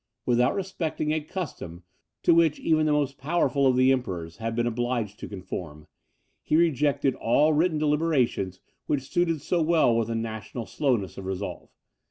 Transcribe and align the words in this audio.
Without 0.25 0.55
respecting 0.55 1.11
a 1.13 1.21
custom, 1.21 1.83
to 2.23 2.33
which 2.33 2.59
even 2.59 2.87
the 2.87 2.91
most 2.91 3.19
powerful 3.19 3.67
of 3.67 3.75
the 3.75 3.91
emperors 3.91 4.37
had 4.37 4.55
been 4.55 4.65
obliged 4.65 5.19
to 5.19 5.27
conform, 5.27 5.85
he 6.41 6.55
rejected 6.55 7.13
all 7.13 7.53
written 7.53 7.77
deliberations 7.77 8.59
which 8.87 9.07
suited 9.07 9.41
so 9.41 9.61
well 9.61 9.95
with 9.95 10.07
the 10.07 10.15
national 10.15 10.65
slowness 10.65 11.19
of 11.19 11.27
resolve. 11.27 11.69